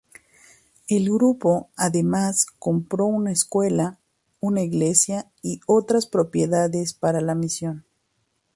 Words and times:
El 0.87 1.11
grupo 1.13 1.69
además 1.75 2.47
compró 2.57 3.05
una 3.05 3.31
escuela, 3.31 3.99
una 4.39 4.63
iglesia 4.63 5.31
y 5.43 5.61
otras 5.67 6.07
propiedades 6.07 6.95
para 6.95 7.21
la 7.21 7.35
misión. 7.35 7.85